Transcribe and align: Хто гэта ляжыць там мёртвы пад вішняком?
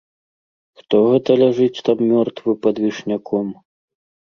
Хто 0.79 1.01
гэта 1.09 1.31
ляжыць 1.43 1.83
там 1.91 2.03
мёртвы 2.09 2.59
пад 2.65 2.83
вішняком? 2.87 3.55